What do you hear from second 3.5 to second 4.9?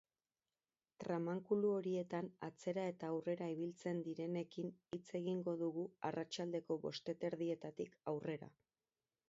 ibilitzen direnekin